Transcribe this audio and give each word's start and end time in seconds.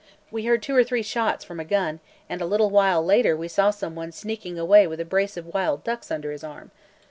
We 0.31 0.45
heard 0.47 0.63
two 0.63 0.75
or 0.75 0.83
three 0.83 1.03
shots 1.03 1.45
from 1.45 1.59
a 1.59 1.63
gun, 1.63 1.99
and 2.27 2.41
a 2.41 2.47
little 2.47 2.71
while 2.71 3.05
later 3.05 3.37
we 3.37 3.47
saw 3.47 3.69
some 3.69 3.93
one 3.93 4.11
sneaking 4.11 4.57
away 4.57 4.87
with 4.87 4.99
a 4.99 5.05
brace 5.05 5.37
of 5.37 5.53
wild 5.53 5.83
ducks 5.83 6.09
under 6.09 6.31
his 6.31 6.43
arm. 6.43 6.71